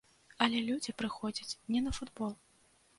[0.45, 2.39] Але людзі прыходзяць не на футбол.